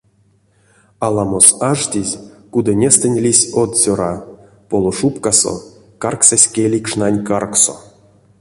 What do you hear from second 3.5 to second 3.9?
од